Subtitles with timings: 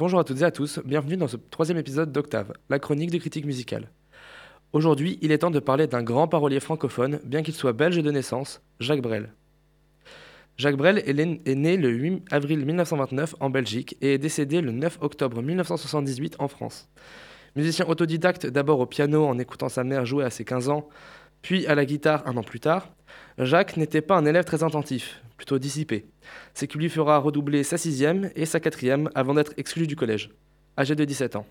[0.00, 3.18] Bonjour à toutes et à tous, bienvenue dans ce troisième épisode d'Octave, la chronique de
[3.18, 3.90] critique musicale.
[4.72, 8.10] Aujourd'hui, il est temps de parler d'un grand parolier francophone, bien qu'il soit belge de
[8.10, 9.34] naissance, Jacques Brel.
[10.56, 14.96] Jacques Brel est né le 8 avril 1929 en Belgique et est décédé le 9
[15.02, 16.88] octobre 1978 en France.
[17.54, 20.88] Musicien autodidacte d'abord au piano en écoutant sa mère jouer à ses 15 ans,
[21.42, 22.88] puis à la guitare un an plus tard,
[23.38, 26.04] Jacques n'était pas un élève très attentif, plutôt dissipé,
[26.54, 30.30] ce qui lui fera redoubler sa sixième et sa quatrième avant d'être exclu du collège,
[30.78, 31.46] âgé de 17 ans.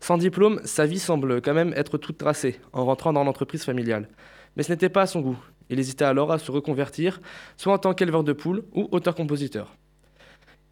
[0.00, 4.08] Sans diplôme, sa vie semble quand même être toute tracée en rentrant dans l'entreprise familiale.
[4.56, 5.38] Mais ce n'était pas à son goût.
[5.70, 7.20] Il hésitait alors à se reconvertir,
[7.56, 9.76] soit en tant qu'éleveur de poules ou auteur-compositeur.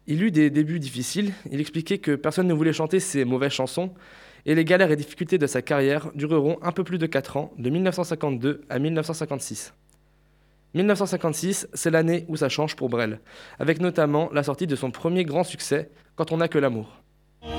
[0.07, 3.93] Il eut des débuts difficiles, il expliquait que personne ne voulait chanter ses mauvaises chansons,
[4.45, 7.53] et les galères et difficultés de sa carrière dureront un peu plus de 4 ans,
[7.57, 9.73] de 1952 à 1956.
[10.73, 13.19] 1956, c'est l'année où ça change pour Brel,
[13.59, 16.87] avec notamment la sortie de son premier grand succès, Quand on n'a que l'amour.
[17.43, 17.49] Quand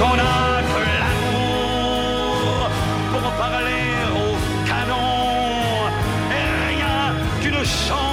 [0.00, 2.70] on a que l'amour
[3.10, 4.28] pour parler au
[4.68, 5.88] canon,
[6.30, 6.98] et rien
[7.42, 8.07] qu'une chanson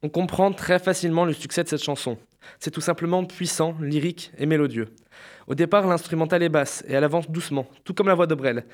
[0.00, 2.18] On comprend très facilement le succès de cette chanson.
[2.60, 4.88] C'est tout simplement puissant, lyrique et mélodieux.
[5.48, 8.64] Au départ, l'instrumental est basse et elle avance doucement, tout comme la voix de Brel.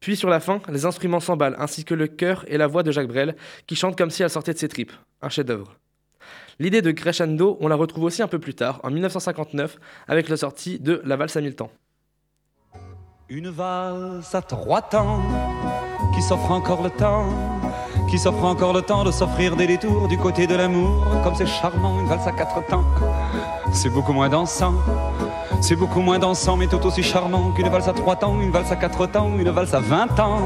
[0.00, 2.92] Puis sur la fin, les instruments s'emballent, ainsi que le chœur et la voix de
[2.92, 3.34] Jacques Brel,
[3.66, 4.92] qui chante comme si elle sortait de ses tripes.
[5.20, 5.76] Un chef-d'œuvre.
[6.60, 10.36] L'idée de crescendo, on la retrouve aussi un peu plus tard, en 1959, avec la
[10.36, 11.72] sortie de La valse à mille temps.
[13.30, 15.20] Une valse à trois temps
[16.14, 17.26] qui s'offre encore le temps,
[18.08, 21.04] qui s'offre encore le temps de s'offrir des détours du côté de l'amour.
[21.22, 22.84] Comme c'est charmant, une valse à quatre temps.
[23.70, 24.72] C'est beaucoup moins dansant,
[25.60, 28.72] c'est beaucoup moins dansant, mais tout aussi charmant qu'une valse à trois temps, une valse
[28.72, 30.40] à quatre temps, une valse à vingt ans.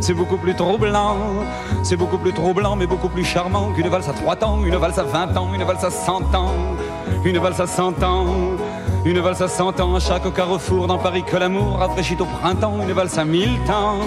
[0.00, 1.16] C'est beaucoup plus troublant,
[1.82, 5.00] c'est beaucoup plus troublant, mais beaucoup plus charmant qu'une valse à trois temps, une valse
[5.00, 6.52] à vingt ans, une valse à cent ans,
[7.24, 8.26] une valse à cent ans.
[9.06, 12.80] Une valse à cent ans chaque carrefour dans Paris que l'amour rafraîchit au printemps.
[12.80, 13.98] Une valse à mille temps,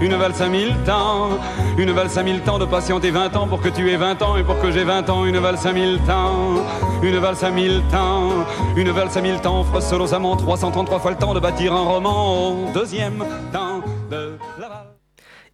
[0.00, 1.30] une valse à mille temps,
[1.76, 4.36] une valse à mille temps de patienter vingt ans pour que tu aies vingt ans
[4.36, 5.24] et pour que j'ai vingt ans.
[5.24, 6.62] Une valse à mille temps,
[7.02, 8.30] une valse à mille temps,
[8.76, 12.50] une valse à mille temps offre amants 333 fois le temps de bâtir un roman
[12.50, 13.63] au deuxième temps.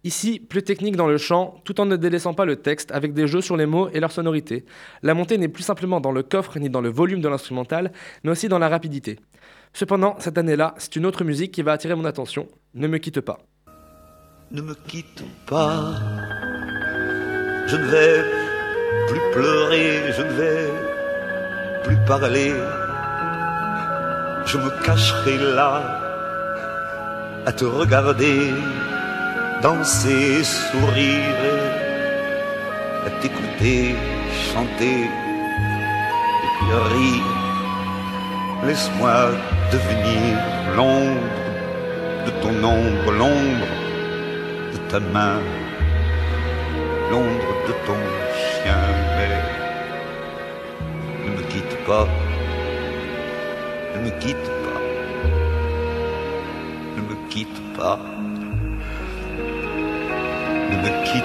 [0.03, 3.27] Ici, plus technique dans le chant, tout en ne délaissant pas le texte avec des
[3.27, 4.65] jeux sur les mots et leur sonorité.
[5.03, 7.91] La montée n'est plus simplement dans le coffre ni dans le volume de l'instrumental,
[8.23, 9.19] mais aussi dans la rapidité.
[9.73, 12.47] Cependant, cette année-là, c'est une autre musique qui va attirer mon attention.
[12.73, 13.39] Ne me quitte pas.
[14.51, 15.93] Ne me quitte pas,
[17.67, 18.21] je ne vais
[19.07, 20.69] plus pleurer, je ne vais
[21.85, 22.51] plus parler,
[24.45, 26.01] je me cacherai là
[27.45, 28.51] à te regarder
[29.61, 31.37] danser, sourire,
[33.05, 33.95] à t'écouter
[34.51, 37.31] chanter et puis rire.
[38.65, 39.31] Laisse-moi
[39.71, 40.37] devenir
[40.75, 41.41] l'ombre
[42.25, 43.67] de ton ombre, l'ombre
[44.73, 45.39] de ta main,
[47.11, 48.01] l'ombre de ton
[48.39, 48.83] chien.
[49.17, 49.37] Mais
[51.25, 52.07] ne me quitte pas,
[53.95, 54.81] ne me quitte pas,
[56.97, 57.99] ne me quitte pas,
[61.13, 61.21] Il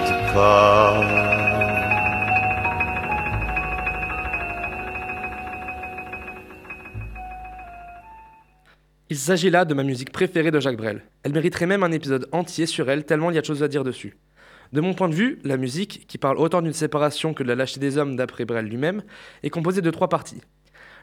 [9.17, 11.03] s'agit là de ma musique préférée de Jacques Brel.
[11.23, 13.69] Elle mériterait même un épisode entier sur elle, tellement il y a de choses à
[13.69, 14.17] dire dessus.
[14.73, 17.55] De mon point de vue, la musique, qui parle autant d'une séparation que de la
[17.55, 19.03] lâcheté des hommes d'après Brel lui-même,
[19.43, 20.41] est composée de trois parties.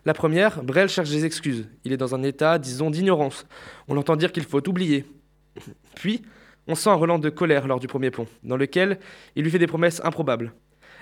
[0.05, 1.67] La première, Brel cherche des excuses.
[1.85, 3.47] Il est dans un état, disons, d'ignorance.
[3.89, 5.07] On l'entend dire qu'il faut oublier.
[5.95, 6.21] Puis,
[6.67, 8.99] on sent un relent de colère lors du premier pont, dans lequel
[9.37, 10.53] il lui fait des promesses improbables.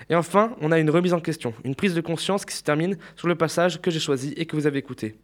[0.09, 2.97] Et enfin, on a une remise en question, une prise de conscience qui se termine
[3.15, 5.15] sur le passage que j'ai choisi et que vous avez écouté.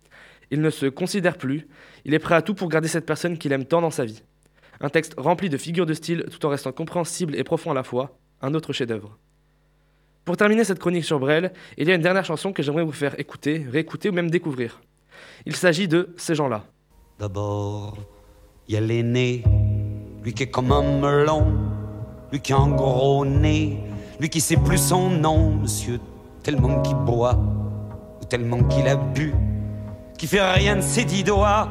[0.51, 1.67] Il ne se considère plus,
[2.05, 4.23] il est prêt à tout pour garder cette personne qu'il aime tant dans sa vie.
[4.81, 7.83] Un texte rempli de figures de style tout en restant compréhensible et profond à la
[7.83, 9.17] fois, un autre chef-d'œuvre.
[10.23, 12.91] Pour terminer cette chronique sur Brel, il y a une dernière chanson que j'aimerais vous
[12.91, 14.79] faire écouter, réécouter ou même découvrir.
[15.45, 16.65] Il s'agit de Ces gens-là.
[17.17, 17.97] D'abord,
[18.67, 19.43] il y a l'aîné,
[20.23, 21.45] lui qui est comme un melon,
[22.31, 23.79] lui qui a un gros nez,
[24.19, 25.99] lui qui sait plus son nom, monsieur,
[26.43, 27.39] tellement qu'il boit,
[28.21, 29.33] ou tellement qu'il a bu,
[30.17, 31.69] qui fait rien de ses dix doigts,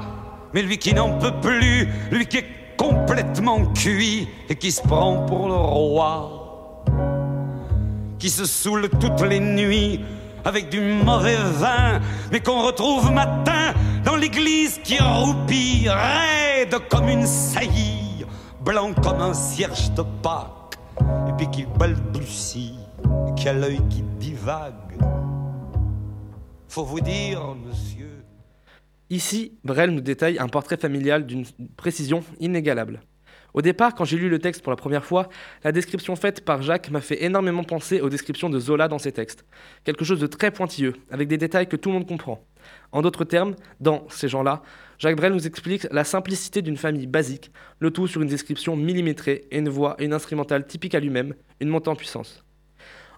[0.55, 2.47] mais lui qui n'en peut plus, lui qui est
[2.77, 6.85] complètement cuit et qui se prend pour le roi,
[8.19, 10.01] qui se saoule toutes les nuits
[10.45, 12.01] avec du mauvais vin,
[12.33, 13.75] mais qu'on retrouve matin
[14.05, 17.98] dans l'église qui roupille, raide comme une saillie,
[18.69, 22.75] blanc comme un cierge de Pâques, et puis qui balbutie,
[23.35, 24.75] qui a l'œil qui divague.
[26.69, 28.27] Faut vous dire, monsieur.
[29.09, 31.47] Ici, Brel nous détaille un portrait familial d'une
[31.79, 33.01] précision inégalable.
[33.55, 35.29] Au départ, quand j'ai lu le texte pour la première fois,
[35.65, 39.13] la description faite par Jacques m'a fait énormément penser aux descriptions de Zola dans ses
[39.13, 39.45] textes.
[39.85, 42.45] Quelque chose de très pointilleux, avec des détails que tout le monde comprend.
[42.93, 44.63] En d'autres termes, dans Ces gens-là,
[44.99, 49.47] Jacques Brel nous explique la simplicité d'une famille basique, le tout sur une description millimétrée
[49.51, 52.45] et une voix et une instrumentale typique à lui-même, une montée en puissance.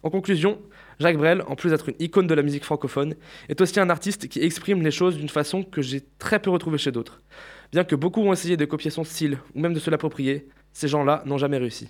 [0.03, 0.61] En conclusion,
[1.01, 3.15] Jacques Brel, en plus d'être une icône de la musique francophone,
[3.49, 6.77] est aussi un artiste qui exprime les choses d'une façon que j'ai très peu retrouvée
[6.77, 7.23] chez d'autres.
[7.73, 10.89] Bien que beaucoup ont essayé de copier son style ou même de se l'approprier, ces
[10.89, 11.89] gens-là n'ont jamais réussi.